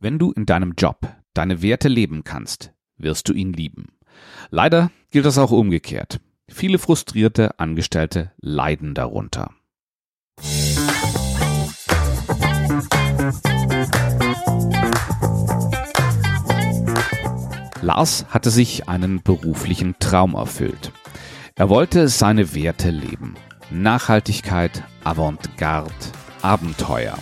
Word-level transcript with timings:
Wenn 0.00 0.20
du 0.20 0.30
in 0.30 0.46
deinem 0.46 0.74
Job 0.78 1.08
deine 1.34 1.60
Werte 1.60 1.88
leben 1.88 2.22
kannst, 2.22 2.72
wirst 2.98 3.28
du 3.28 3.32
ihn 3.32 3.52
lieben. 3.52 3.98
Leider 4.50 4.92
gilt 5.10 5.26
das 5.26 5.38
auch 5.38 5.50
umgekehrt. 5.50 6.20
Viele 6.48 6.78
frustrierte 6.78 7.58
Angestellte 7.58 8.30
leiden 8.40 8.94
darunter. 8.94 9.50
Lars 17.82 18.26
hatte 18.28 18.50
sich 18.50 18.88
einen 18.88 19.22
beruflichen 19.22 19.96
Traum 19.98 20.34
erfüllt. 20.34 20.92
Er 21.56 21.68
wollte 21.68 22.06
seine 22.06 22.54
Werte 22.54 22.90
leben. 22.90 23.34
Nachhaltigkeit, 23.70 24.84
Avantgarde, 25.02 25.92
Abenteuer. 26.42 27.18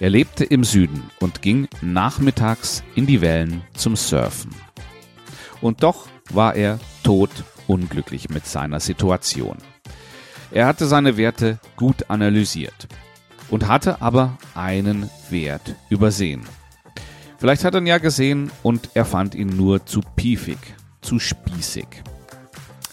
Er 0.00 0.08
lebte 0.08 0.44
im 0.44 0.64
Süden 0.64 1.10
und 1.20 1.42
ging 1.42 1.68
nachmittags 1.82 2.82
in 2.94 3.06
die 3.06 3.20
Wellen 3.20 3.62
zum 3.74 3.96
Surfen. 3.96 4.50
Und 5.60 5.82
doch 5.82 6.08
war 6.30 6.54
er 6.54 6.80
tot 7.02 7.30
unglücklich 7.66 8.30
mit 8.30 8.46
seiner 8.46 8.80
Situation. 8.80 9.58
Er 10.52 10.66
hatte 10.66 10.86
seine 10.86 11.18
Werte 11.18 11.58
gut 11.76 12.08
analysiert 12.08 12.88
und 13.50 13.68
hatte 13.68 14.00
aber 14.00 14.38
einen 14.54 15.10
Wert 15.28 15.74
übersehen. 15.90 16.42
Vielleicht 17.38 17.64
hat 17.64 17.74
er 17.74 17.80
ihn 17.80 17.86
ja 17.86 17.98
gesehen 17.98 18.50
und 18.62 18.88
er 18.94 19.04
fand 19.04 19.34
ihn 19.34 19.54
nur 19.54 19.84
zu 19.84 20.00
piefig, 20.16 20.58
zu 21.02 21.18
spießig. 21.18 21.86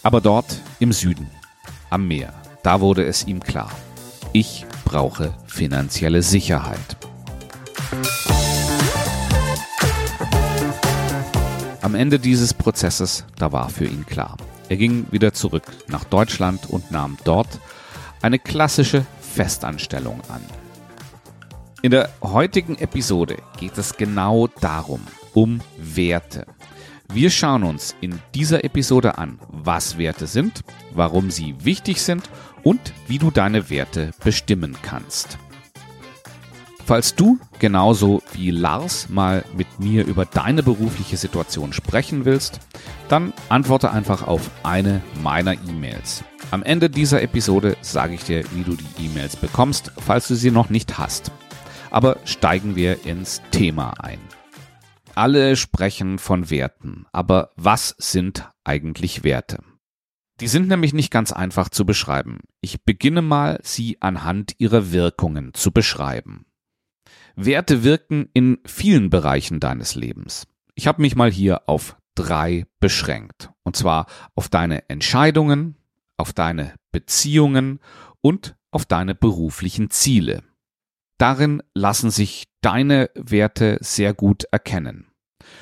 Aber 0.02 0.20
dort 0.20 0.60
im 0.78 0.92
Süden, 0.92 1.30
am 1.88 2.06
Meer, 2.06 2.34
da 2.62 2.82
wurde 2.82 3.04
es 3.04 3.26
ihm 3.26 3.40
klar. 3.40 3.70
Ich 4.34 4.66
brauche 4.88 5.34
finanzielle 5.46 6.22
Sicherheit. 6.22 6.96
Am 11.82 11.94
Ende 11.94 12.18
dieses 12.18 12.54
Prozesses, 12.54 13.26
da 13.36 13.52
war 13.52 13.68
für 13.68 13.84
ihn 13.84 14.06
klar. 14.06 14.38
Er 14.70 14.78
ging 14.78 15.06
wieder 15.10 15.34
zurück 15.34 15.64
nach 15.88 16.04
Deutschland 16.04 16.70
und 16.70 16.90
nahm 16.90 17.18
dort 17.24 17.60
eine 18.22 18.38
klassische 18.38 19.04
Festanstellung 19.20 20.22
an. 20.30 20.40
In 21.82 21.90
der 21.90 22.08
heutigen 22.22 22.78
Episode 22.78 23.36
geht 23.58 23.76
es 23.76 23.94
genau 23.94 24.46
darum, 24.46 25.02
um 25.34 25.60
Werte. 25.76 26.46
Wir 27.12 27.28
schauen 27.30 27.62
uns 27.62 27.94
in 28.00 28.18
dieser 28.34 28.64
Episode 28.64 29.18
an, 29.18 29.38
was 29.48 29.98
Werte 29.98 30.26
sind, 30.26 30.62
warum 30.94 31.30
sie 31.30 31.54
wichtig 31.62 32.00
sind 32.00 32.28
und 32.62 32.92
wie 33.06 33.18
du 33.18 33.30
deine 33.30 33.70
Werte 33.70 34.12
bestimmen 34.22 34.76
kannst. 34.82 35.38
Falls 36.88 37.14
du 37.14 37.38
genauso 37.58 38.22
wie 38.32 38.50
Lars 38.50 39.10
mal 39.10 39.44
mit 39.54 39.78
mir 39.78 40.06
über 40.06 40.24
deine 40.24 40.62
berufliche 40.62 41.18
Situation 41.18 41.74
sprechen 41.74 42.24
willst, 42.24 42.60
dann 43.10 43.34
antworte 43.50 43.90
einfach 43.90 44.26
auf 44.26 44.50
eine 44.62 45.02
meiner 45.22 45.52
E-Mails. 45.52 46.24
Am 46.50 46.62
Ende 46.62 46.88
dieser 46.88 47.20
Episode 47.20 47.76
sage 47.82 48.14
ich 48.14 48.24
dir, 48.24 48.42
wie 48.52 48.62
du 48.62 48.74
die 48.74 49.04
E-Mails 49.04 49.36
bekommst, 49.36 49.92
falls 49.98 50.28
du 50.28 50.34
sie 50.34 50.50
noch 50.50 50.70
nicht 50.70 50.96
hast. 50.96 51.30
Aber 51.90 52.16
steigen 52.24 52.74
wir 52.74 53.04
ins 53.04 53.42
Thema 53.50 53.92
ein. 54.02 54.20
Alle 55.14 55.56
sprechen 55.56 56.18
von 56.18 56.48
Werten, 56.48 57.04
aber 57.12 57.50
was 57.56 57.94
sind 57.98 58.48
eigentlich 58.64 59.24
Werte? 59.24 59.58
Die 60.40 60.48
sind 60.48 60.68
nämlich 60.68 60.92
nicht 60.92 61.10
ganz 61.10 61.32
einfach 61.32 61.68
zu 61.68 61.84
beschreiben. 61.84 62.40
Ich 62.60 62.84
beginne 62.84 63.22
mal, 63.22 63.58
sie 63.62 64.00
anhand 64.00 64.54
ihrer 64.58 64.92
Wirkungen 64.92 65.52
zu 65.54 65.72
beschreiben. 65.72 66.46
Werte 67.34 67.82
wirken 67.84 68.28
in 68.34 68.58
vielen 68.64 69.10
Bereichen 69.10 69.60
deines 69.60 69.94
Lebens. 69.94 70.46
Ich 70.74 70.86
habe 70.86 71.02
mich 71.02 71.16
mal 71.16 71.30
hier 71.30 71.68
auf 71.68 71.96
drei 72.14 72.66
beschränkt. 72.80 73.50
Und 73.62 73.76
zwar 73.76 74.06
auf 74.34 74.48
deine 74.48 74.88
Entscheidungen, 74.88 75.76
auf 76.16 76.32
deine 76.32 76.74
Beziehungen 76.92 77.80
und 78.20 78.56
auf 78.70 78.86
deine 78.86 79.14
beruflichen 79.14 79.90
Ziele. 79.90 80.42
Darin 81.16 81.62
lassen 81.74 82.10
sich 82.10 82.44
deine 82.60 83.10
Werte 83.14 83.78
sehr 83.80 84.14
gut 84.14 84.44
erkennen. 84.52 85.08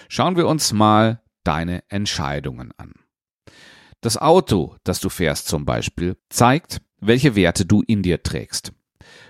Schauen 0.08 0.36
wir 0.36 0.46
uns 0.46 0.72
mal 0.72 1.22
deine 1.44 1.82
Entscheidungen 1.88 2.72
an. 2.76 2.92
Das 4.06 4.16
Auto, 4.16 4.76
das 4.84 5.00
du 5.00 5.08
fährst 5.08 5.48
zum 5.48 5.64
Beispiel, 5.64 6.16
zeigt, 6.28 6.80
welche 7.00 7.34
Werte 7.34 7.66
du 7.66 7.82
in 7.82 8.04
dir 8.04 8.22
trägst. 8.22 8.72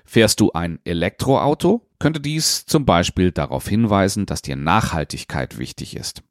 Fährst 0.04 0.38
du 0.38 0.53
ein 0.53 0.81
Elektroauto, 0.84 1.88
könnte 1.98 2.20
dies 2.20 2.66
zum 2.66 2.84
Beispiel 2.84 3.32
darauf 3.32 3.66
hinweisen, 3.66 4.26
dass 4.26 4.42
dir 4.42 4.54
Nachhaltigkeit 4.54 5.56
wichtig 5.56 5.97
ist. 5.97 6.22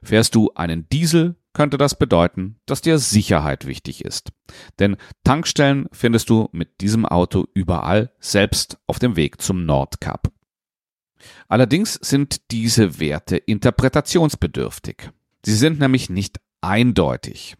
Fährst 0.00 0.36
du 0.36 0.52
einen 0.54 0.88
Diesel, 0.90 1.34
könnte 1.52 1.76
das 1.76 1.98
bedeuten, 1.98 2.60
dass 2.66 2.82
dir 2.82 3.00
Sicherheit 3.00 3.66
wichtig 3.66 4.04
ist. 4.04 4.30
Denn 4.78 4.96
Tankstellen 5.24 5.88
findest 5.90 6.30
du 6.30 6.50
mit 6.52 6.80
diesem 6.80 7.04
Auto 7.04 7.46
überall, 7.52 8.12
selbst 8.20 8.78
auf 8.86 9.00
dem 9.00 9.16
Weg 9.16 9.42
zum 9.42 9.66
Nordkap. 9.66 10.30
Allerdings 11.48 11.94
sind 11.94 12.52
diese 12.52 13.00
Werte 13.00 13.38
interpretationsbedürftig. 13.38 15.10
Sie 15.44 15.56
sind 15.56 15.80
nämlich 15.80 16.10
nicht 16.10 16.38
eindeutig. 16.60 17.56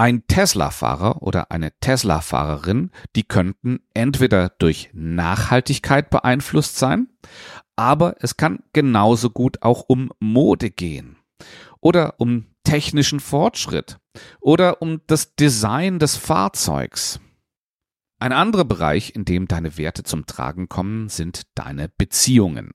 Ein 0.00 0.26
Tesla-Fahrer 0.28 1.22
oder 1.22 1.50
eine 1.50 1.78
Tesla-Fahrerin, 1.78 2.90
die 3.16 3.22
könnten 3.22 3.80
entweder 3.92 4.48
durch 4.48 4.88
Nachhaltigkeit 4.94 6.08
beeinflusst 6.08 6.78
sein, 6.78 7.08
aber 7.76 8.14
es 8.20 8.38
kann 8.38 8.60
genauso 8.72 9.28
gut 9.28 9.60
auch 9.60 9.84
um 9.88 10.10
Mode 10.18 10.70
gehen 10.70 11.18
oder 11.80 12.14
um 12.16 12.46
technischen 12.64 13.20
Fortschritt 13.20 13.98
oder 14.40 14.80
um 14.80 15.02
das 15.06 15.34
Design 15.34 15.98
des 15.98 16.16
Fahrzeugs. 16.16 17.20
Ein 18.18 18.32
anderer 18.32 18.64
Bereich, 18.64 19.14
in 19.14 19.26
dem 19.26 19.48
deine 19.48 19.76
Werte 19.76 20.02
zum 20.02 20.24
Tragen 20.24 20.70
kommen, 20.70 21.10
sind 21.10 21.42
deine 21.54 21.90
Beziehungen. 21.90 22.70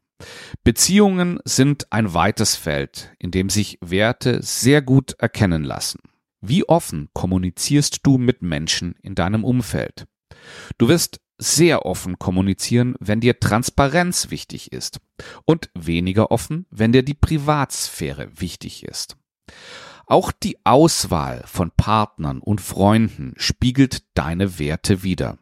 Beziehungen 0.63 1.39
sind 1.43 1.91
ein 1.91 2.13
weites 2.13 2.55
Feld, 2.55 3.15
in 3.17 3.31
dem 3.31 3.49
sich 3.49 3.79
Werte 3.81 4.43
sehr 4.43 4.83
gut 4.83 5.15
erkennen 5.17 5.63
lassen. 5.63 6.01
Wie 6.47 6.67
offen 6.69 7.09
kommunizierst 7.13 8.01
du 8.03 8.19
mit 8.19 8.43
Menschen 8.43 8.93
in 9.01 9.15
deinem 9.15 9.43
Umfeld? 9.43 10.05
Du 10.77 10.87
wirst 10.87 11.19
sehr 11.39 11.87
offen 11.87 12.19
kommunizieren, 12.19 12.95
wenn 12.99 13.19
dir 13.19 13.39
Transparenz 13.39 14.29
wichtig 14.29 14.71
ist 14.71 14.99
und 15.45 15.71
weniger 15.73 16.29
offen, 16.29 16.67
wenn 16.69 16.91
dir 16.91 17.01
die 17.01 17.15
Privatsphäre 17.15 18.29
wichtig 18.39 18.83
ist. 18.83 19.17
Auch 20.05 20.31
die 20.31 20.63
Auswahl 20.63 21.43
von 21.47 21.71
Partnern 21.71 22.39
und 22.39 22.61
Freunden 22.61 23.33
spiegelt 23.37 24.03
deine 24.13 24.59
Werte 24.59 25.01
wider. 25.01 25.39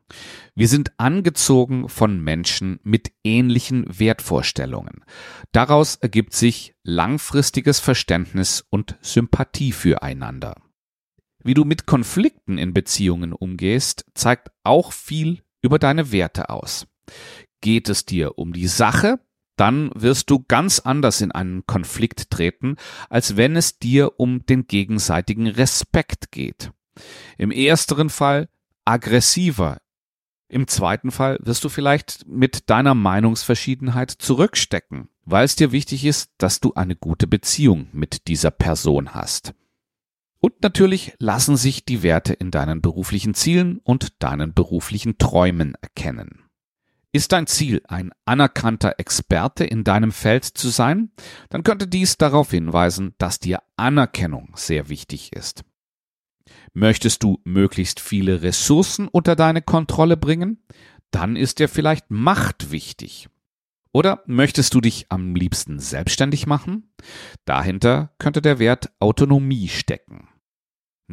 Wir 0.56 0.70
sind 0.70 0.94
angezogen 0.98 1.90
von 1.90 2.24
Menschen 2.24 2.80
mit 2.84 3.12
ähnlichen 3.26 3.86
Wertvorstellungen. 4.00 5.04
Daraus 5.52 5.98
ergibt 5.98 6.34
sich 6.34 6.76
langfristiges 6.84 7.82
Verständnis 7.82 8.64
und 8.70 8.96
Sympathie 9.02 9.74
füreinander. 9.74 10.63
Wie 11.44 11.54
du 11.54 11.66
mit 11.66 11.86
Konflikten 11.86 12.58
in 12.58 12.74
Beziehungen 12.74 13.34
umgehst, 13.34 14.06
zeigt 14.14 14.50
auch 14.64 14.94
viel 14.94 15.44
über 15.62 15.80
deine 15.80 16.12
Werte 16.12 16.50
aus. 16.50 16.88
Geht 17.62 17.90
es 17.90 18.06
dir 18.06 18.38
um 18.38 18.54
die 18.54 18.68
Sache, 18.68 19.20
dann 19.56 19.92
wirst 19.94 20.30
du 20.30 20.44
ganz 20.48 20.80
anders 20.80 21.22
in 21.22 21.32
einen 21.32 21.66
Konflikt 21.66 22.32
treten, 22.32 22.78
als 23.10 23.38
wenn 23.38 23.56
es 23.56 23.78
dir 23.78 24.20
um 24.20 24.46
den 24.46 24.68
gegenseitigen 24.68 25.48
Respekt 25.48 26.32
geht. 26.32 26.72
Im 27.38 27.52
ersteren 27.52 28.10
Fall 28.10 28.50
aggressiver. 28.86 29.80
Im 30.48 30.68
zweiten 30.68 31.12
Fall 31.12 31.40
wirst 31.42 31.64
du 31.64 31.70
vielleicht 31.70 32.28
mit 32.28 32.70
deiner 32.70 32.94
Meinungsverschiedenheit 32.94 34.12
zurückstecken, 34.12 35.10
weil 35.26 35.46
es 35.46 35.56
dir 35.56 35.72
wichtig 35.72 36.06
ist, 36.06 36.32
dass 36.38 36.60
du 36.60 36.74
eine 36.74 36.96
gute 36.96 37.28
Beziehung 37.28 37.88
mit 37.92 38.28
dieser 38.28 38.52
Person 38.52 39.14
hast. 39.14 39.54
Und 40.46 40.62
natürlich 40.62 41.14
lassen 41.20 41.56
sich 41.56 41.86
die 41.86 42.04
Werte 42.04 42.34
in 42.34 42.52
deinen 42.52 42.82
beruflichen 42.82 43.34
Zielen 43.34 43.78
und 43.78 44.22
deinen 44.22 44.54
beruflichen 44.54 45.18
Träumen 45.18 45.76
erkennen. 45.82 46.50
Ist 47.14 47.32
dein 47.32 47.48
Ziel, 47.48 47.82
ein 47.88 48.12
anerkannter 48.26 48.96
Experte 48.98 49.64
in 49.64 49.86
deinem 49.86 50.12
Feld 50.12 50.44
zu 50.44 50.68
sein, 50.68 51.12
dann 51.50 51.64
könnte 51.64 51.88
dies 51.88 52.18
darauf 52.18 52.52
hinweisen, 52.52 53.16
dass 53.20 53.40
dir 53.40 53.64
Anerkennung 53.78 54.52
sehr 54.56 54.90
wichtig 54.90 55.32
ist. 55.32 55.64
Möchtest 56.74 57.24
du 57.24 57.40
möglichst 57.46 58.02
viele 58.02 58.42
Ressourcen 58.42 59.08
unter 59.08 59.38
deine 59.38 59.62
Kontrolle 59.62 60.18
bringen, 60.18 60.62
dann 61.10 61.38
ist 61.38 61.60
dir 61.60 61.70
vielleicht 61.70 62.12
Macht 62.12 62.70
wichtig. 62.70 63.30
Oder 63.94 64.24
möchtest 64.26 64.74
du 64.74 64.82
dich 64.82 65.06
am 65.08 65.36
liebsten 65.36 65.80
selbstständig 65.80 66.48
machen? 66.48 66.92
Dahinter 67.46 68.14
könnte 68.18 68.42
der 68.42 68.60
Wert 68.60 68.92
Autonomie 69.00 69.70
stecken. 69.70 70.28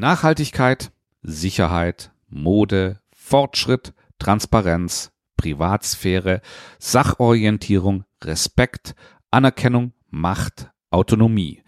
Nachhaltigkeit, 0.00 0.92
Sicherheit, 1.20 2.10
Mode, 2.30 3.00
Fortschritt, 3.12 3.92
Transparenz, 4.18 5.12
Privatsphäre, 5.36 6.40
Sachorientierung, 6.78 8.04
Respekt, 8.24 8.94
Anerkennung, 9.30 9.92
Macht, 10.08 10.70
Autonomie. 10.90 11.62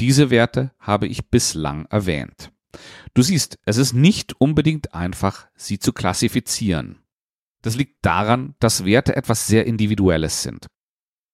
Diese 0.00 0.30
Werte 0.30 0.72
habe 0.78 1.06
ich 1.06 1.28
bislang 1.28 1.84
erwähnt. 1.90 2.50
Du 3.12 3.20
siehst, 3.20 3.58
es 3.66 3.76
ist 3.76 3.92
nicht 3.92 4.32
unbedingt 4.40 4.94
einfach, 4.94 5.46
sie 5.54 5.78
zu 5.78 5.92
klassifizieren. 5.92 7.00
Das 7.60 7.76
liegt 7.76 7.98
daran, 8.00 8.54
dass 8.60 8.86
Werte 8.86 9.14
etwas 9.14 9.46
sehr 9.46 9.66
Individuelles 9.66 10.42
sind. 10.42 10.68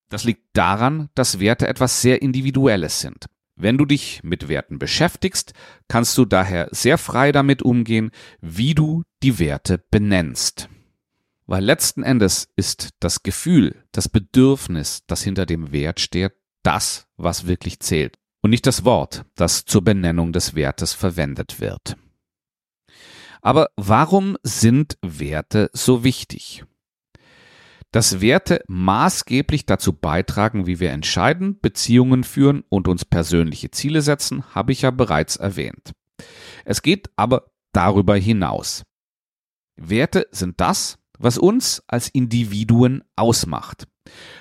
Das 0.08 0.24
liegt 0.24 0.48
daran, 0.54 1.10
dass 1.14 1.38
Werte 1.38 1.68
etwas 1.68 2.02
sehr 2.02 2.22
Individuelles 2.22 2.98
sind. 2.98 3.26
Wenn 3.62 3.76
du 3.76 3.84
dich 3.84 4.22
mit 4.22 4.48
Werten 4.48 4.78
beschäftigst, 4.78 5.52
kannst 5.86 6.16
du 6.16 6.24
daher 6.24 6.68
sehr 6.70 6.96
frei 6.96 7.30
damit 7.30 7.60
umgehen, 7.60 8.10
wie 8.40 8.74
du 8.74 9.02
die 9.22 9.38
Werte 9.38 9.84
benennst. 9.90 10.70
Weil 11.44 11.62
letzten 11.62 12.02
Endes 12.02 12.48
ist 12.56 12.90
das 13.00 13.22
Gefühl, 13.22 13.84
das 13.92 14.08
Bedürfnis, 14.08 15.02
das 15.06 15.22
hinter 15.22 15.44
dem 15.44 15.72
Wert 15.72 16.00
steht, 16.00 16.32
das, 16.62 17.06
was 17.18 17.46
wirklich 17.46 17.80
zählt 17.80 18.16
und 18.40 18.48
nicht 18.48 18.66
das 18.66 18.86
Wort, 18.86 19.26
das 19.34 19.66
zur 19.66 19.84
Benennung 19.84 20.32
des 20.32 20.54
Wertes 20.54 20.94
verwendet 20.94 21.60
wird. 21.60 21.96
Aber 23.42 23.68
warum 23.76 24.38
sind 24.42 24.96
Werte 25.02 25.68
so 25.74 26.02
wichtig? 26.02 26.64
Dass 27.92 28.20
Werte 28.20 28.62
maßgeblich 28.68 29.66
dazu 29.66 29.92
beitragen, 29.92 30.66
wie 30.66 30.78
wir 30.78 30.90
entscheiden, 30.90 31.58
Beziehungen 31.60 32.22
führen 32.22 32.62
und 32.68 32.86
uns 32.86 33.04
persönliche 33.04 33.70
Ziele 33.72 34.00
setzen, 34.00 34.44
habe 34.54 34.72
ich 34.72 34.82
ja 34.82 34.92
bereits 34.92 35.36
erwähnt. 35.36 35.92
Es 36.64 36.82
geht 36.82 37.10
aber 37.16 37.50
darüber 37.72 38.16
hinaus. 38.16 38.84
Werte 39.76 40.28
sind 40.30 40.60
das, 40.60 40.98
was 41.18 41.36
uns 41.36 41.82
als 41.88 42.08
Individuen 42.08 43.02
ausmacht. 43.16 43.88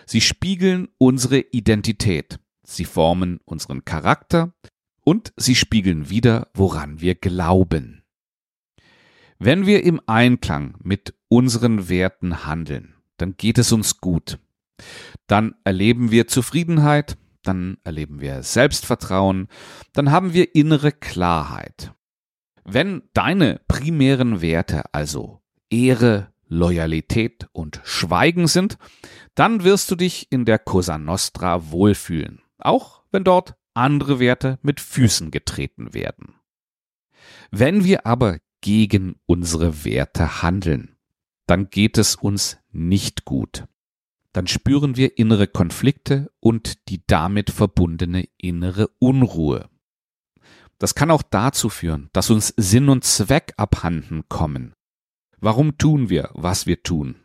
Sie 0.05 0.21
spiegeln 0.21 0.87
unsere 0.97 1.39
Identität. 1.39 2.39
Sie 2.63 2.85
formen 2.85 3.39
unseren 3.45 3.83
Charakter 3.83 4.53
und 5.03 5.33
sie 5.37 5.55
spiegeln 5.55 6.09
wieder, 6.09 6.49
woran 6.53 7.01
wir 7.01 7.15
glauben. 7.15 8.03
Wenn 9.39 9.65
wir 9.65 9.83
im 9.83 10.01
Einklang 10.05 10.77
mit 10.83 11.15
unseren 11.29 11.89
Werten 11.89 12.45
handeln, 12.45 12.98
dann 13.21 13.35
geht 13.37 13.57
es 13.57 13.71
uns 13.71 13.99
gut. 13.99 14.39
Dann 15.27 15.55
erleben 15.63 16.11
wir 16.11 16.27
Zufriedenheit, 16.27 17.17
dann 17.43 17.77
erleben 17.83 18.21
wir 18.21 18.43
Selbstvertrauen, 18.43 19.47
dann 19.93 20.11
haben 20.11 20.33
wir 20.33 20.55
innere 20.55 20.91
Klarheit. 20.91 21.93
Wenn 22.63 23.03
deine 23.13 23.61
primären 23.67 24.41
Werte 24.41 24.93
also 24.93 25.41
Ehre, 25.69 26.33
Loyalität 26.47 27.47
und 27.51 27.79
Schweigen 27.83 28.47
sind, 28.47 28.77
dann 29.35 29.63
wirst 29.63 29.91
du 29.91 29.95
dich 29.95 30.31
in 30.31 30.45
der 30.45 30.59
Cosa 30.59 30.97
Nostra 30.97 31.71
wohlfühlen 31.71 32.41
auch 32.59 33.03
wenn 33.11 33.23
dort 33.23 33.55
andere 33.73 34.19
Werte 34.19 34.59
mit 34.61 34.79
Füßen 34.79 35.31
getreten 35.31 35.93
werden. 35.93 36.35
Wenn 37.51 37.83
wir 37.83 38.05
aber 38.05 38.37
gegen 38.61 39.15
unsere 39.25 39.85
Werte 39.85 40.41
handeln, 40.41 40.95
dann 41.49 41.71
geht 41.71 41.97
es 41.97 42.15
uns 42.15 42.59
nicht 42.71 43.25
gut. 43.25 43.65
Dann 44.33 44.45
spüren 44.45 44.95
wir 44.95 45.17
innere 45.17 45.47
Konflikte 45.47 46.31
und 46.39 46.87
die 46.89 47.01
damit 47.07 47.49
verbundene 47.49 48.27
innere 48.37 48.89
Unruhe. 48.99 49.67
Das 50.77 50.93
kann 50.93 51.09
auch 51.09 51.23
dazu 51.23 51.69
führen, 51.69 52.09
dass 52.13 52.29
uns 52.29 52.53
Sinn 52.55 52.87
und 52.87 53.03
Zweck 53.03 53.53
abhanden 53.57 54.29
kommen. 54.29 54.73
Warum 55.39 55.77
tun 55.79 56.09
wir, 56.09 56.29
was 56.33 56.67
wir 56.67 56.83
tun? 56.83 57.15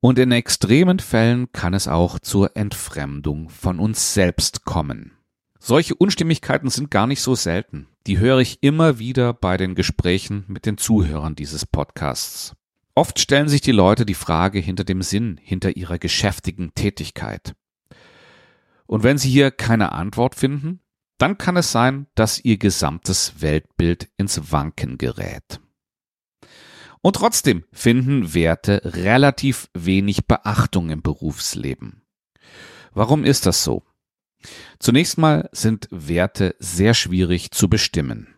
Und 0.00 0.18
in 0.18 0.30
extremen 0.30 0.98
Fällen 0.98 1.50
kann 1.52 1.72
es 1.72 1.88
auch 1.88 2.18
zur 2.18 2.54
Entfremdung 2.54 3.48
von 3.48 3.80
uns 3.80 4.12
selbst 4.12 4.66
kommen. 4.66 5.12
Solche 5.58 5.94
Unstimmigkeiten 5.94 6.68
sind 6.68 6.90
gar 6.90 7.06
nicht 7.06 7.22
so 7.22 7.34
selten. 7.34 7.88
Die 8.06 8.18
höre 8.18 8.38
ich 8.38 8.62
immer 8.62 8.98
wieder 8.98 9.32
bei 9.32 9.56
den 9.56 9.74
Gesprächen 9.74 10.44
mit 10.46 10.66
den 10.66 10.76
Zuhörern 10.76 11.34
dieses 11.34 11.64
Podcasts. 11.64 12.54
Oft 12.98 13.20
stellen 13.20 13.48
sich 13.48 13.60
die 13.60 13.70
Leute 13.70 14.04
die 14.04 14.14
Frage 14.14 14.58
hinter 14.58 14.82
dem 14.82 15.02
Sinn, 15.02 15.38
hinter 15.40 15.76
ihrer 15.76 16.00
geschäftigen 16.00 16.74
Tätigkeit. 16.74 17.54
Und 18.86 19.04
wenn 19.04 19.18
sie 19.18 19.30
hier 19.30 19.52
keine 19.52 19.92
Antwort 19.92 20.34
finden, 20.34 20.80
dann 21.16 21.38
kann 21.38 21.56
es 21.56 21.70
sein, 21.70 22.08
dass 22.16 22.44
ihr 22.44 22.58
gesamtes 22.58 23.40
Weltbild 23.40 24.08
ins 24.16 24.50
Wanken 24.50 24.98
gerät. 24.98 25.60
Und 27.00 27.14
trotzdem 27.14 27.62
finden 27.70 28.34
Werte 28.34 28.80
relativ 28.84 29.70
wenig 29.74 30.26
Beachtung 30.26 30.90
im 30.90 31.00
Berufsleben. 31.00 32.02
Warum 32.94 33.24
ist 33.24 33.46
das 33.46 33.62
so? 33.62 33.84
Zunächst 34.80 35.18
mal 35.18 35.48
sind 35.52 35.86
Werte 35.92 36.56
sehr 36.58 36.94
schwierig 36.94 37.52
zu 37.52 37.68
bestimmen. 37.68 38.37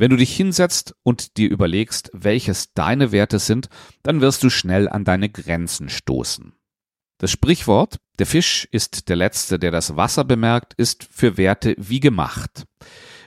Wenn 0.00 0.08
du 0.08 0.16
dich 0.16 0.34
hinsetzt 0.34 0.94
und 1.02 1.36
dir 1.36 1.50
überlegst, 1.50 2.10
welches 2.14 2.72
deine 2.72 3.12
Werte 3.12 3.38
sind, 3.38 3.68
dann 4.02 4.22
wirst 4.22 4.42
du 4.42 4.48
schnell 4.48 4.88
an 4.88 5.04
deine 5.04 5.28
Grenzen 5.28 5.90
stoßen. 5.90 6.54
Das 7.18 7.30
Sprichwort, 7.30 7.98
der 8.18 8.24
Fisch 8.24 8.66
ist 8.72 9.10
der 9.10 9.16
Letzte, 9.16 9.58
der 9.58 9.70
das 9.70 9.96
Wasser 9.96 10.24
bemerkt, 10.24 10.72
ist 10.72 11.04
für 11.04 11.36
Werte 11.36 11.74
wie 11.76 12.00
gemacht. 12.00 12.64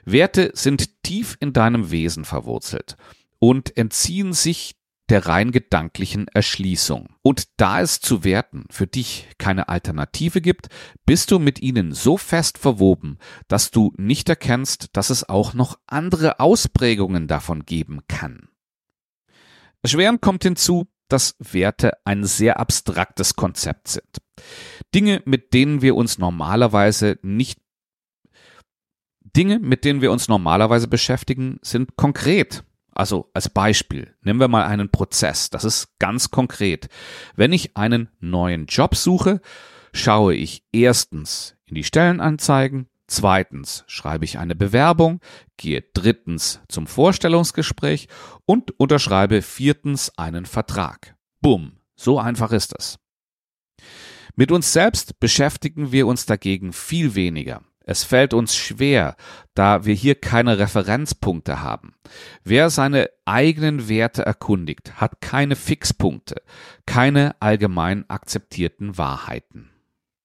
Werte 0.04 0.50
sind 0.56 1.04
tief 1.04 1.38
in 1.40 1.54
deinem 1.54 1.92
Wesen 1.92 2.26
verwurzelt 2.26 2.98
und 3.38 3.78
entziehen 3.78 4.34
sich 4.34 4.74
der 5.14 5.28
rein 5.28 5.52
gedanklichen 5.52 6.28
Erschließung. 6.28 7.08
Und 7.22 7.44
da 7.58 7.82
es 7.82 8.00
zu 8.00 8.24
Werten 8.24 8.66
für 8.72 8.88
dich 8.88 9.30
keine 9.38 9.70
Alternative 9.70 10.42
gibt, 10.42 10.70
bist 11.06 11.30
du 11.30 11.38
mit 11.38 11.62
ihnen 11.62 11.92
so 11.92 12.18
fest 12.18 12.58
verwoben, 12.58 13.20
dass 13.48 13.70
du 13.70 13.94
nicht 13.96 14.28
erkennst, 14.28 14.98
dass 14.98 15.12
es 15.12 15.30
auch 15.30 15.54
noch 15.54 15.78
andere 15.86 16.40
Ausprägungen 16.40 17.28
davon 17.28 17.64
geben 17.68 18.00
kann. 18.08 18.50
Erschwerend 19.84 20.20
kommt 20.20 20.46
hinzu, 20.46 20.88
dass 21.10 21.36
Werte 21.38 21.92
ein 22.06 22.24
sehr 22.24 22.60
abstraktes 22.60 23.36
Konzept 23.36 23.90
sind. 23.90 24.18
Dinge, 24.96 25.22
mit 25.26 25.54
denen 25.54 25.84
wir 25.84 25.96
uns 25.96 26.18
normalerweise 26.18 27.20
nicht 27.22 27.60
Dinge, 29.36 29.60
mit 29.60 29.86
denen 29.86 30.02
wir 30.02 30.12
uns 30.12 30.28
normalerweise 30.28 30.88
beschäftigen, 30.88 31.60
sind 31.62 31.98
konkret 31.98 32.64
also 32.96 33.30
als 33.34 33.50
Beispiel, 33.50 34.14
nehmen 34.22 34.40
wir 34.40 34.48
mal 34.48 34.66
einen 34.66 34.90
Prozess. 34.90 35.50
Das 35.50 35.64
ist 35.64 35.98
ganz 36.00 36.32
konkret. 36.32 36.90
Wenn 37.36 37.54
ich 37.54 37.76
einen 37.78 38.10
neuen 38.20 38.66
Job 38.68 38.96
suche, 38.96 39.42
schaue 39.94 40.36
ich 40.36 40.64
erstens 40.72 41.56
in 41.66 41.76
die 41.76 41.84
Stellenanzeigen, 41.84 42.88
zweitens 43.08 43.84
schreibe 43.88 44.26
ich 44.26 44.38
eine 44.38 44.56
Bewerbung, 44.56 45.20
gehe 45.58 45.84
drittens 45.94 46.62
zum 46.68 46.88
Vorstellungsgespräch 46.88 48.08
und 48.46 48.78
unterschreibe 48.80 49.42
viertens 49.42 50.18
einen 50.18 50.46
Vertrag. 50.46 51.16
Bumm, 51.42 51.78
so 51.96 52.20
einfach 52.20 52.52
ist 52.52 52.74
es. 52.78 53.00
Mit 54.36 54.52
uns 54.52 54.74
selbst 54.74 55.20
beschäftigen 55.20 55.92
wir 55.92 56.08
uns 56.08 56.26
dagegen 56.26 56.74
viel 56.74 57.14
weniger. 57.14 57.62
Es 57.86 58.04
fällt 58.04 58.34
uns 58.34 58.56
schwer, 58.56 59.16
da 59.54 59.86
wir 59.86 59.94
hier 59.94 60.16
keine 60.16 60.58
Referenzpunkte 60.58 61.62
haben. 61.62 61.96
Wer 62.44 62.70
seine 62.70 63.10
eigenen 63.26 63.90
Werte 63.90 64.26
erkundigt, 64.26 65.02
hat 65.02 65.22
keine 65.22 65.56
Fixpunkte, 65.56 66.42
keine 66.86 67.36
allgemein 67.42 68.10
akzeptierten 68.10 68.98
Wahrheiten. 68.98 69.70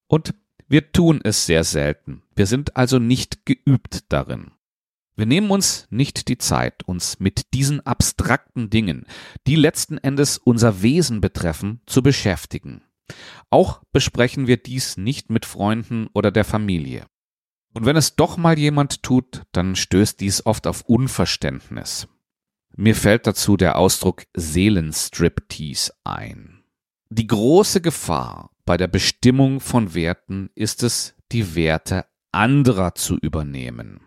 Und 0.06 0.34
wir 0.68 0.92
tun 0.92 1.20
es 1.22 1.46
sehr 1.46 1.64
selten. 1.64 2.22
Wir 2.36 2.46
sind 2.46 2.76
also 2.76 2.98
nicht 2.98 3.44
geübt 3.44 4.12
darin. 4.12 4.52
Wir 5.16 5.26
nehmen 5.26 5.50
uns 5.50 5.88
nicht 5.90 6.28
die 6.28 6.38
Zeit, 6.38 6.84
uns 6.84 7.18
mit 7.18 7.52
diesen 7.52 7.84
abstrakten 7.84 8.70
Dingen, 8.70 9.04
die 9.48 9.56
letzten 9.56 9.98
Endes 9.98 10.38
unser 10.38 10.80
Wesen 10.80 11.20
betreffen, 11.20 11.80
zu 11.86 12.04
beschäftigen. 12.04 12.82
Auch 13.50 13.82
besprechen 13.90 14.46
wir 14.46 14.58
dies 14.58 14.96
nicht 14.96 15.28
mit 15.28 15.44
Freunden 15.44 16.06
oder 16.12 16.30
der 16.30 16.44
Familie. 16.44 17.06
Und 17.74 17.86
wenn 17.86 17.96
es 17.96 18.16
doch 18.16 18.36
mal 18.36 18.58
jemand 18.58 19.02
tut, 19.02 19.42
dann 19.52 19.76
stößt 19.76 20.20
dies 20.20 20.46
oft 20.46 20.66
auf 20.66 20.82
Unverständnis. 20.82 22.08
Mir 22.76 22.94
fällt 22.94 23.26
dazu 23.26 23.56
der 23.56 23.76
Ausdruck 23.76 24.24
Seelenstriptease 24.34 25.92
ein. 26.04 26.62
Die 27.10 27.26
große 27.26 27.80
Gefahr 27.80 28.50
bei 28.64 28.76
der 28.76 28.86
Bestimmung 28.86 29.60
von 29.60 29.94
Werten 29.94 30.50
ist 30.54 30.82
es, 30.82 31.14
die 31.32 31.54
Werte 31.54 32.04
anderer 32.32 32.94
zu 32.94 33.16
übernehmen. 33.16 34.00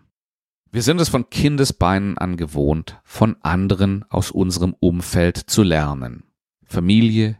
Wir 0.70 0.82
sind 0.82 1.00
es 1.00 1.08
von 1.08 1.28
Kindesbeinen 1.28 2.16
an 2.16 2.36
gewohnt, 2.36 3.00
von 3.04 3.36
anderen 3.42 4.04
aus 4.08 4.30
unserem 4.30 4.74
Umfeld 4.78 5.36
zu 5.36 5.62
lernen. 5.62 6.24
Familie, 6.64 7.38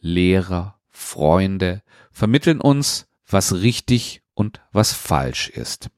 Lehrer, 0.00 0.78
Freunde 0.90 1.82
vermitteln 2.10 2.60
uns, 2.60 3.06
was 3.26 3.54
richtig 3.54 4.23
und 4.34 4.60
was 4.72 4.92
falsch 4.92 5.48
ist. 5.48 5.90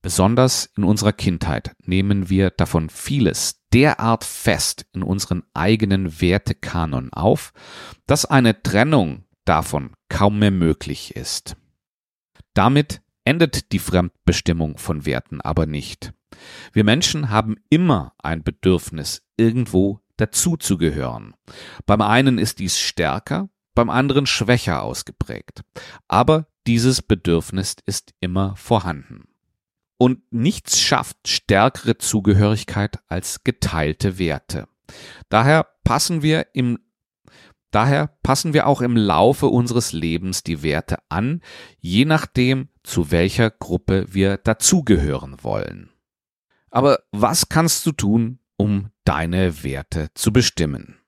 Besonders 0.00 0.70
in 0.76 0.84
unserer 0.84 1.12
Kindheit 1.12 1.74
nehmen 1.84 2.28
wir 2.28 2.50
davon 2.50 2.88
vieles 2.88 3.60
derart 3.72 4.24
fest 4.24 4.86
in 4.92 5.02
unseren 5.02 5.42
eigenen 5.54 6.20
Wertekanon 6.20 7.12
auf, 7.12 7.52
dass 8.06 8.24
eine 8.24 8.62
Trennung 8.62 9.24
davon 9.44 9.94
kaum 10.08 10.38
mehr 10.38 10.50
möglich 10.50 11.16
ist. 11.16 11.56
Damit 12.54 13.02
endet 13.24 13.72
die 13.72 13.78
Fremdbestimmung 13.78 14.78
von 14.78 15.04
Werten 15.04 15.40
aber 15.40 15.66
nicht. 15.66 16.12
Wir 16.72 16.84
Menschen 16.84 17.30
haben 17.30 17.56
immer 17.68 18.14
ein 18.22 18.42
Bedürfnis, 18.42 19.22
irgendwo 19.36 20.00
dazuzugehören. 20.16 21.34
Beim 21.86 22.00
einen 22.00 22.38
ist 22.38 22.58
dies 22.58 22.78
stärker, 22.78 23.48
beim 23.74 23.90
anderen 23.90 24.26
schwächer 24.26 24.82
ausgeprägt. 24.82 25.62
Aber 26.08 26.46
dieses 26.68 27.00
Bedürfnis 27.00 27.76
ist 27.86 28.12
immer 28.20 28.54
vorhanden. 28.56 29.26
Und 29.96 30.20
nichts 30.30 30.78
schafft 30.78 31.26
stärkere 31.26 31.96
Zugehörigkeit 31.96 32.98
als 33.08 33.42
geteilte 33.42 34.18
Werte. 34.18 34.68
Daher 35.30 35.66
passen 35.82 36.22
wir 36.22 36.48
im 36.52 36.78
Daher 37.70 38.08
passen 38.22 38.54
wir 38.54 38.66
auch 38.66 38.80
im 38.80 38.96
Laufe 38.96 39.46
unseres 39.46 39.92
Lebens 39.92 40.42
die 40.42 40.62
Werte 40.62 40.98
an, 41.10 41.42
je 41.80 42.06
nachdem, 42.06 42.68
zu 42.82 43.10
welcher 43.10 43.50
Gruppe 43.50 44.06
wir 44.08 44.38
dazugehören 44.38 45.42
wollen. 45.42 45.90
Aber 46.70 47.00
was 47.12 47.50
kannst 47.50 47.84
du 47.84 47.92
tun, 47.92 48.38
um 48.56 48.90
deine 49.04 49.62
Werte 49.64 50.08
zu 50.14 50.32
bestimmen? 50.32 50.98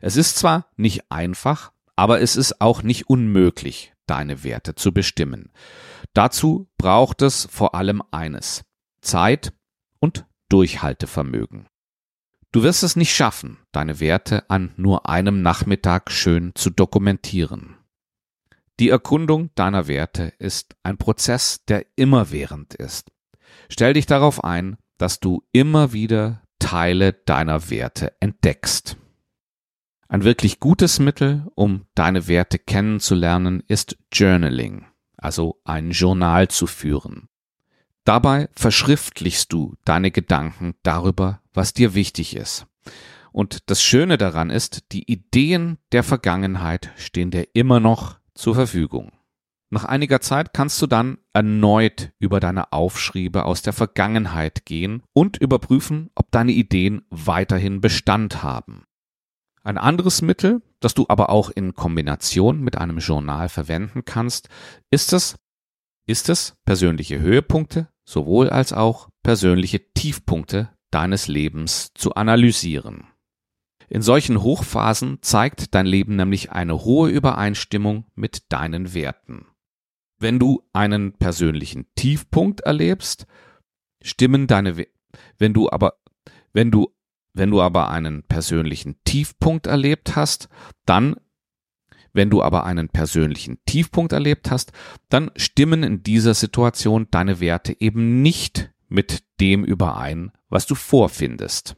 Es 0.00 0.16
ist 0.16 0.36
zwar 0.36 0.70
nicht 0.76 1.10
einfach, 1.10 1.72
aber 1.96 2.20
es 2.22 2.36
ist 2.36 2.62
auch 2.62 2.82
nicht 2.82 3.10
unmöglich, 3.10 3.92
deine 4.06 4.44
Werte 4.44 4.74
zu 4.74 4.92
bestimmen. 4.92 5.52
Dazu 6.14 6.68
braucht 6.78 7.22
es 7.22 7.46
vor 7.50 7.74
allem 7.74 8.02
eines 8.10 8.64
Zeit 9.00 9.52
und 10.00 10.26
Durchhaltevermögen. 10.48 11.68
Du 12.52 12.62
wirst 12.62 12.82
es 12.82 12.96
nicht 12.96 13.14
schaffen, 13.14 13.58
deine 13.72 14.00
Werte 14.00 14.48
an 14.48 14.72
nur 14.76 15.08
einem 15.08 15.42
Nachmittag 15.42 16.10
schön 16.10 16.52
zu 16.54 16.70
dokumentieren. 16.70 17.76
Die 18.78 18.90
Erkundung 18.90 19.50
deiner 19.54 19.88
Werte 19.88 20.32
ist 20.38 20.76
ein 20.82 20.98
Prozess, 20.98 21.64
der 21.66 21.86
immerwährend 21.96 22.74
ist. 22.74 23.10
Stell 23.68 23.94
dich 23.94 24.06
darauf 24.06 24.44
ein, 24.44 24.76
dass 24.98 25.20
du 25.20 25.46
immer 25.52 25.92
wieder 25.92 26.42
Teile 26.58 27.12
deiner 27.12 27.70
Werte 27.70 28.14
entdeckst. 28.20 28.96
Ein 30.16 30.24
wirklich 30.24 30.60
gutes 30.60 30.98
Mittel, 30.98 31.44
um 31.56 31.84
deine 31.94 32.26
Werte 32.26 32.58
kennenzulernen, 32.58 33.62
ist 33.68 33.98
Journaling, 34.10 34.86
also 35.18 35.60
ein 35.64 35.90
Journal 35.90 36.48
zu 36.48 36.66
führen. 36.66 37.28
Dabei 38.04 38.48
verschriftlichst 38.54 39.52
du 39.52 39.74
deine 39.84 40.10
Gedanken 40.10 40.74
darüber, 40.82 41.42
was 41.52 41.74
dir 41.74 41.94
wichtig 41.94 42.34
ist. 42.34 42.66
Und 43.30 43.68
das 43.68 43.82
Schöne 43.82 44.16
daran 44.16 44.48
ist, 44.48 44.90
die 44.92 45.02
Ideen 45.02 45.76
der 45.92 46.02
Vergangenheit 46.02 46.92
stehen 46.96 47.30
dir 47.30 47.48
immer 47.52 47.78
noch 47.78 48.18
zur 48.34 48.54
Verfügung. 48.54 49.12
Nach 49.68 49.84
einiger 49.84 50.22
Zeit 50.22 50.54
kannst 50.54 50.80
du 50.80 50.86
dann 50.86 51.18
erneut 51.34 52.12
über 52.18 52.40
deine 52.40 52.72
Aufschriebe 52.72 53.44
aus 53.44 53.60
der 53.60 53.74
Vergangenheit 53.74 54.64
gehen 54.64 55.02
und 55.12 55.36
überprüfen, 55.36 56.08
ob 56.14 56.30
deine 56.30 56.52
Ideen 56.52 57.02
weiterhin 57.10 57.82
Bestand 57.82 58.42
haben. 58.42 58.85
Ein 59.66 59.78
anderes 59.78 60.22
Mittel, 60.22 60.62
das 60.78 60.94
du 60.94 61.06
aber 61.08 61.28
auch 61.28 61.50
in 61.50 61.74
Kombination 61.74 62.60
mit 62.60 62.78
einem 62.78 62.98
Journal 62.98 63.48
verwenden 63.48 64.04
kannst, 64.04 64.48
ist 64.92 65.12
es, 65.12 65.34
ist 66.06 66.28
es 66.28 66.54
persönliche 66.64 67.18
Höhepunkte 67.18 67.88
sowohl 68.04 68.48
als 68.48 68.72
auch 68.72 69.08
persönliche 69.24 69.92
Tiefpunkte 69.92 70.70
deines 70.92 71.26
Lebens 71.26 71.90
zu 71.94 72.14
analysieren. 72.14 73.08
In 73.88 74.02
solchen 74.02 74.40
Hochphasen 74.40 75.18
zeigt 75.22 75.74
dein 75.74 75.86
Leben 75.86 76.14
nämlich 76.14 76.52
eine 76.52 76.84
hohe 76.84 77.10
Übereinstimmung 77.10 78.06
mit 78.14 78.52
deinen 78.52 78.94
Werten. 78.94 79.46
Wenn 80.16 80.38
du 80.38 80.62
einen 80.74 81.14
persönlichen 81.14 81.92
Tiefpunkt 81.96 82.60
erlebst, 82.60 83.26
stimmen 84.00 84.46
deine 84.46 84.76
We 84.76 84.86
wenn 85.38 85.52
du 85.54 85.68
aber 85.68 85.94
wenn 86.52 86.70
du 86.70 86.95
wenn 87.36 87.50
du 87.50 87.60
aber 87.60 87.90
einen 87.90 88.22
persönlichen 88.22 88.96
Tiefpunkt 89.04 89.66
erlebt 89.66 90.16
hast, 90.16 90.48
dann 90.86 91.16
wenn 92.12 92.30
du 92.30 92.42
aber 92.42 92.64
einen 92.64 92.88
persönlichen 92.88 93.58
Tiefpunkt 93.66 94.14
erlebt 94.14 94.50
hast, 94.50 94.72
dann 95.10 95.30
stimmen 95.36 95.82
in 95.82 96.02
dieser 96.02 96.32
Situation 96.32 97.08
deine 97.10 97.40
Werte 97.40 97.78
eben 97.78 98.22
nicht 98.22 98.72
mit 98.88 99.22
dem 99.38 99.64
überein, 99.64 100.32
was 100.48 100.66
du 100.66 100.74
vorfindest. 100.74 101.76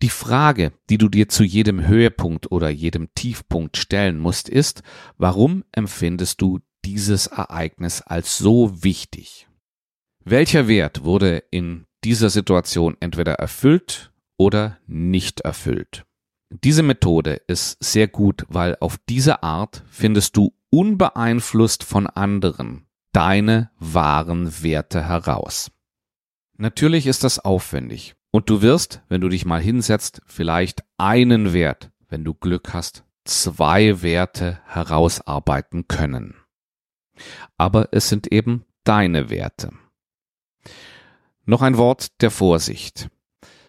Die 0.00 0.08
Frage, 0.08 0.72
die 0.88 0.96
du 0.96 1.10
dir 1.10 1.28
zu 1.28 1.44
jedem 1.44 1.86
Höhepunkt 1.86 2.50
oder 2.50 2.70
jedem 2.70 3.12
Tiefpunkt 3.14 3.76
stellen 3.76 4.18
musst, 4.18 4.48
ist, 4.48 4.82
warum 5.18 5.62
empfindest 5.72 6.40
du 6.40 6.60
dieses 6.86 7.26
Ereignis 7.26 8.00
als 8.00 8.38
so 8.38 8.82
wichtig? 8.82 9.46
Welcher 10.24 10.68
Wert 10.68 11.04
wurde 11.04 11.44
in 11.50 11.84
dieser 12.02 12.30
Situation 12.30 12.96
entweder 13.00 13.34
erfüllt 13.34 14.10
oder 14.36 14.78
nicht 14.86 15.40
erfüllt. 15.40 16.04
Diese 16.50 16.82
Methode 16.82 17.40
ist 17.46 17.82
sehr 17.82 18.08
gut, 18.08 18.44
weil 18.48 18.76
auf 18.80 18.98
diese 19.08 19.42
Art 19.42 19.82
findest 19.90 20.36
du 20.36 20.54
unbeeinflusst 20.70 21.82
von 21.82 22.06
anderen 22.06 22.86
deine 23.12 23.70
wahren 23.78 24.62
Werte 24.62 25.08
heraus. 25.08 25.70
Natürlich 26.58 27.06
ist 27.06 27.24
das 27.24 27.38
aufwendig 27.38 28.14
und 28.30 28.50
du 28.50 28.60
wirst, 28.60 29.00
wenn 29.08 29.22
du 29.22 29.30
dich 29.30 29.46
mal 29.46 29.60
hinsetzt, 29.60 30.20
vielleicht 30.26 30.84
einen 30.98 31.54
Wert, 31.54 31.90
wenn 32.08 32.24
du 32.24 32.34
Glück 32.34 32.74
hast, 32.74 33.04
zwei 33.24 34.02
Werte 34.02 34.60
herausarbeiten 34.66 35.88
können. 35.88 36.34
Aber 37.56 37.88
es 37.92 38.10
sind 38.10 38.30
eben 38.30 38.66
deine 38.84 39.30
Werte. 39.30 39.72
Noch 41.46 41.62
ein 41.62 41.78
Wort 41.78 42.20
der 42.20 42.30
Vorsicht. 42.30 43.08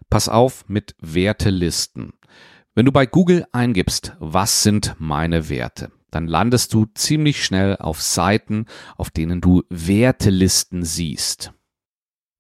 Pass 0.10 0.30
auf 0.30 0.68
mit 0.68 0.96
Wertelisten. 1.00 2.14
Wenn 2.74 2.86
du 2.86 2.92
bei 2.92 3.06
Google 3.06 3.46
eingibst, 3.52 4.16
was 4.20 4.64
sind 4.64 4.96
meine 5.00 5.50
Werte, 5.50 5.92
dann 6.12 6.28
landest 6.28 6.74
du 6.74 6.86
ziemlich 6.94 7.44
schnell 7.44 7.76
auf 7.78 8.02
Seiten, 8.02 8.66
auf 8.96 9.10
denen 9.10 9.42
du 9.42 9.64
Wertelisten 9.70 10.84
siehst. 10.84 11.54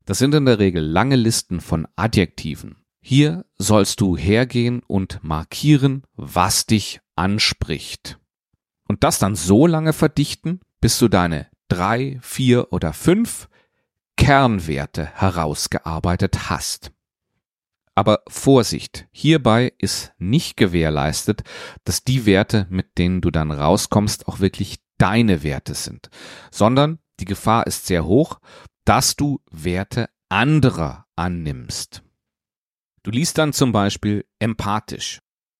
Das 0.06 0.20
sind 0.20 0.34
in 0.34 0.46
der 0.46 0.60
Regel 0.60 0.84
lange 0.84 1.18
Listen 1.18 1.60
von 1.60 1.88
Adjektiven. 1.96 2.78
Hier 3.02 3.46
sollst 3.58 4.00
du 4.00 4.16
hergehen 4.16 4.82
und 4.88 5.20
markieren, 5.22 6.04
was 6.16 6.66
dich 6.66 7.02
anspricht. 7.16 8.20
Und 8.88 9.04
das 9.04 9.20
dann 9.20 9.36
so 9.36 9.68
lange 9.68 9.92
verdichten, 9.92 10.62
bis 10.80 10.98
du 11.00 11.08
deine 11.08 11.48
drei, 11.68 12.20
vier 12.22 12.72
oder 12.72 12.94
fünf 12.94 13.50
Kernwerte 14.16 15.06
herausgearbeitet 15.06 16.50
hast. 16.50 16.92
Aber 17.98 18.22
Vorsicht, 18.28 19.08
hierbei 19.12 19.74
ist 19.80 20.14
nicht 20.20 20.56
gewährleistet, 20.56 21.42
dass 21.84 22.04
die 22.04 22.28
Werte, 22.28 22.68
mit 22.70 23.00
denen 23.00 23.22
du 23.22 23.32
dann 23.32 23.50
rauskommst, 23.50 24.28
auch 24.28 24.40
wirklich 24.40 24.78
deine 25.00 25.42
Werte 25.42 25.74
sind, 25.74 26.12
sondern 26.52 27.00
die 27.20 27.26
Gefahr 27.26 27.66
ist 27.66 27.88
sehr 27.88 28.06
hoch, 28.06 28.40
dass 28.86 29.16
du 29.16 29.42
Werte 29.50 30.12
anderer 30.30 31.08
annimmst. 31.16 32.04
Du 33.02 33.10
liest 33.10 33.40
dann 33.40 33.52
zum 33.52 33.72
Beispiel 33.72 34.28
empathisch. 34.38 35.18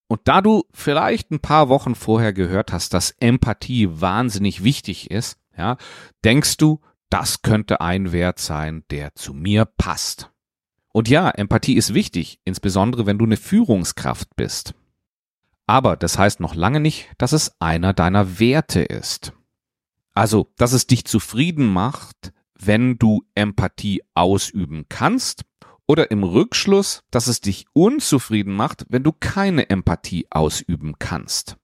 Und 0.08 0.22
da 0.26 0.42
du 0.42 0.64
vielleicht 0.72 1.32
ein 1.32 1.40
paar 1.40 1.70
Wochen 1.70 1.96
vorher 1.96 2.34
gehört 2.34 2.72
hast, 2.72 2.94
dass 2.94 3.16
Empathie 3.20 3.88
wahnsinnig 3.90 4.64
wichtig 4.64 5.10
ist, 5.10 5.40
ja, 5.58 5.78
denkst 6.24 6.58
du, 6.58 6.82
das 7.10 7.42
könnte 7.42 7.82
ein 7.82 8.12
Wert 8.12 8.38
sein, 8.38 8.84
der 8.92 9.16
zu 9.16 9.34
mir 9.34 9.66
passt. 9.66 10.30
Und 10.98 11.10
ja, 11.10 11.30
Empathie 11.30 11.76
ist 11.76 11.94
wichtig, 11.94 12.40
insbesondere 12.44 13.06
wenn 13.06 13.20
du 13.20 13.26
eine 13.26 13.38
Führungskraft 13.38 14.36
bist. 14.36 14.74
Aber 15.68 15.96
das 15.96 16.18
heißt 16.18 16.40
noch 16.40 16.56
lange 16.56 16.80
nicht, 16.80 17.12
dass 17.20 17.34
es 17.34 17.52
einer 17.62 17.94
deiner 17.94 18.40
Werte 18.40 18.82
ist. 18.82 19.32
Also, 20.16 20.52
dass 20.58 20.72
es 20.72 20.88
dich 20.88 21.06
zufrieden 21.06 21.68
macht, 21.68 22.34
wenn 22.58 22.98
du 22.98 23.22
Empathie 23.36 24.02
ausüben 24.16 24.86
kannst, 24.90 25.46
oder 25.86 26.10
im 26.10 26.24
Rückschluss, 26.24 27.04
dass 27.12 27.28
es 27.28 27.42
dich 27.42 27.68
unzufrieden 27.74 28.56
macht, 28.56 28.88
wenn 28.90 29.04
du 29.04 29.12
keine 29.12 29.70
Empathie 29.70 30.26
ausüben 30.32 30.96
kannst. 30.98 31.58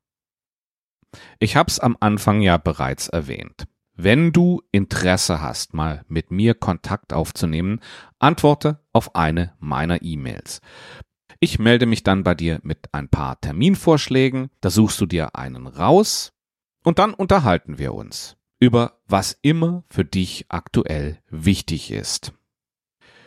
Ich 1.39 1.55
hab's 1.55 1.79
am 1.79 1.97
Anfang 1.99 2.41
ja 2.41 2.57
bereits 2.57 3.07
erwähnt. 3.07 3.65
Wenn 3.95 4.31
du 4.31 4.61
Interesse 4.71 5.41
hast, 5.41 5.73
mal 5.73 6.03
mit 6.07 6.31
mir 6.31 6.55
Kontakt 6.55 7.13
aufzunehmen, 7.13 7.79
antworte 8.19 8.79
auf 8.91 9.15
eine 9.15 9.53
meiner 9.59 10.01
E-Mails. 10.01 10.61
Ich 11.39 11.59
melde 11.59 11.85
mich 11.85 12.03
dann 12.03 12.23
bei 12.23 12.35
dir 12.35 12.59
mit 12.63 12.93
ein 12.93 13.09
paar 13.09 13.39
Terminvorschlägen, 13.39 14.49
da 14.61 14.69
suchst 14.69 14.99
du 15.01 15.05
dir 15.05 15.35
einen 15.35 15.67
raus 15.67 16.33
und 16.83 16.99
dann 16.99 17.13
unterhalten 17.13 17.77
wir 17.77 17.93
uns 17.93 18.37
über 18.59 19.01
was 19.07 19.37
immer 19.41 19.83
für 19.89 20.05
dich 20.05 20.45
aktuell 20.47 21.19
wichtig 21.29 21.91
ist. 21.91 22.31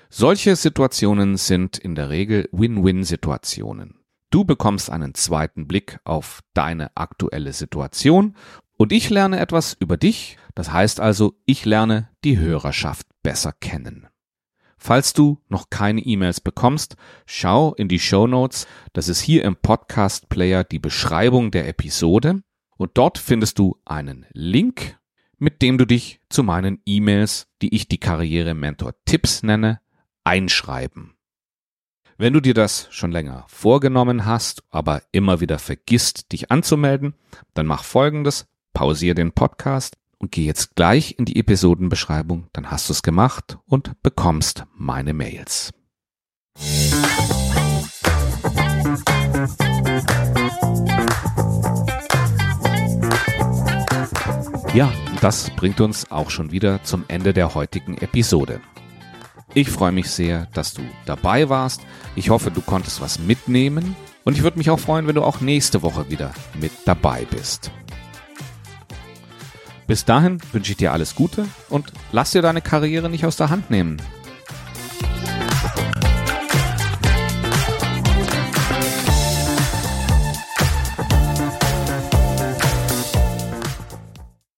Solche 0.08 0.56
Situationen 0.56 1.36
sind 1.36 1.76
in 1.76 1.94
der 1.94 2.08
Regel 2.08 2.48
Win-Win-Situationen. 2.52 3.98
Du 4.30 4.44
bekommst 4.44 4.88
einen 4.88 5.12
zweiten 5.12 5.68
Blick 5.68 5.98
auf 6.04 6.40
deine 6.54 6.96
aktuelle 6.96 7.52
Situation 7.52 8.34
und 8.78 8.92
ich 8.92 9.10
lerne 9.10 9.38
etwas 9.38 9.74
über 9.74 9.98
dich. 9.98 10.38
Das 10.56 10.72
heißt 10.72 11.00
also, 11.00 11.38
ich 11.44 11.66
lerne 11.66 12.08
die 12.24 12.38
Hörerschaft 12.38 13.06
besser 13.22 13.52
kennen. 13.52 14.08
Falls 14.78 15.12
du 15.12 15.38
noch 15.48 15.68
keine 15.68 16.00
E-Mails 16.00 16.40
bekommst, 16.40 16.96
schau 17.26 17.74
in 17.74 17.88
die 17.88 17.98
Show 17.98 18.26
Notes. 18.26 18.66
Das 18.94 19.08
ist 19.08 19.20
hier 19.20 19.44
im 19.44 19.56
Podcast 19.56 20.30
Player 20.30 20.64
die 20.64 20.78
Beschreibung 20.78 21.50
der 21.50 21.68
Episode 21.68 22.42
und 22.78 22.92
dort 22.94 23.18
findest 23.18 23.58
du 23.58 23.78
einen 23.84 24.24
Link, 24.32 24.98
mit 25.36 25.60
dem 25.60 25.76
du 25.76 25.84
dich 25.84 26.20
zu 26.30 26.42
meinen 26.42 26.80
E-Mails, 26.86 27.48
die 27.60 27.74
ich 27.74 27.86
die 27.86 28.00
Karriere 28.00 28.54
Mentor 28.54 28.94
Tipps 29.04 29.42
nenne, 29.42 29.80
einschreiben. 30.24 31.16
Wenn 32.16 32.32
du 32.32 32.40
dir 32.40 32.54
das 32.54 32.88
schon 32.90 33.12
länger 33.12 33.44
vorgenommen 33.48 34.24
hast, 34.24 34.62
aber 34.70 35.02
immer 35.12 35.40
wieder 35.40 35.58
vergisst, 35.58 36.32
dich 36.32 36.50
anzumelden, 36.50 37.14
dann 37.52 37.66
mach 37.66 37.84
folgendes, 37.84 38.46
pausiere 38.72 39.14
den 39.14 39.32
Podcast 39.32 39.98
und 40.18 40.32
geh 40.32 40.44
jetzt 40.44 40.76
gleich 40.76 41.16
in 41.18 41.24
die 41.24 41.38
Episodenbeschreibung, 41.38 42.48
dann 42.52 42.70
hast 42.70 42.88
du 42.88 42.92
es 42.92 43.02
gemacht 43.02 43.58
und 43.66 44.00
bekommst 44.02 44.64
meine 44.74 45.14
Mails. 45.14 45.72
Ja, 54.72 54.92
das 55.20 55.50
bringt 55.56 55.80
uns 55.80 56.10
auch 56.10 56.30
schon 56.30 56.52
wieder 56.52 56.82
zum 56.82 57.04
Ende 57.08 57.32
der 57.32 57.54
heutigen 57.54 57.96
Episode. 57.98 58.60
Ich 59.54 59.70
freue 59.70 59.92
mich 59.92 60.10
sehr, 60.10 60.46
dass 60.52 60.74
du 60.74 60.82
dabei 61.06 61.48
warst. 61.48 61.80
Ich 62.14 62.28
hoffe, 62.28 62.50
du 62.50 62.60
konntest 62.60 63.00
was 63.00 63.18
mitnehmen. 63.18 63.96
Und 64.24 64.36
ich 64.36 64.42
würde 64.42 64.58
mich 64.58 64.68
auch 64.68 64.78
freuen, 64.78 65.06
wenn 65.06 65.14
du 65.14 65.22
auch 65.22 65.40
nächste 65.40 65.82
Woche 65.82 66.10
wieder 66.10 66.34
mit 66.60 66.72
dabei 66.84 67.24
bist. 67.24 67.70
Bis 69.86 70.04
dahin 70.04 70.38
wünsche 70.52 70.72
ich 70.72 70.78
dir 70.78 70.92
alles 70.92 71.14
Gute 71.14 71.46
und 71.68 71.92
lass 72.12 72.32
dir 72.32 72.42
deine 72.42 72.60
Karriere 72.60 73.08
nicht 73.08 73.24
aus 73.24 73.36
der 73.36 73.50
Hand 73.50 73.70
nehmen. 73.70 73.98